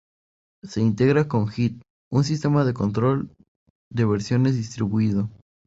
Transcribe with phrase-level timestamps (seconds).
[0.63, 1.79] Se integra con Git,
[2.11, 3.29] un sistema de control
[3.91, 5.29] de versiones distribuido.